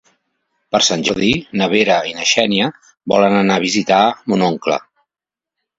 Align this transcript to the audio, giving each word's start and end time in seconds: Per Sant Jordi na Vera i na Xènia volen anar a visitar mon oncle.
Per 0.75 0.79
Sant 0.87 1.03
Jordi 1.09 1.29
na 1.61 1.67
Vera 1.75 1.99
i 2.13 2.15
na 2.21 2.27
Xènia 2.31 2.73
volen 3.15 3.39
anar 3.45 3.61
a 3.61 3.65
visitar 3.69 4.05
mon 4.35 4.49
oncle. 4.53 4.85